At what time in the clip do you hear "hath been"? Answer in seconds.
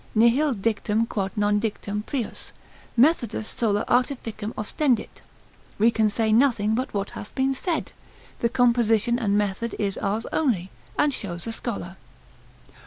7.11-7.53